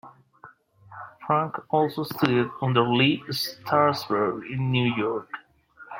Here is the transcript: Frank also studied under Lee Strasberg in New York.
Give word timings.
Frank 1.27 1.57
also 1.71 2.03
studied 2.03 2.49
under 2.63 2.81
Lee 2.89 3.21
Strasberg 3.29 4.51
in 4.51 4.71
New 4.71 4.91
York. 4.95 5.29